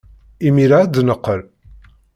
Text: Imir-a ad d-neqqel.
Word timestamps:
Imir-a 0.47 0.77
ad 0.81 0.89
d-neqqel. 0.93 1.41